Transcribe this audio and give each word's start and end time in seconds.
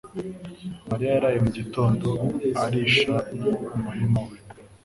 mariya 0.89 1.11
yaraye 1.15 1.37
mugitondo 1.45 2.07
arisha 2.63 3.15
umurima 3.77 4.19
we 4.27 4.37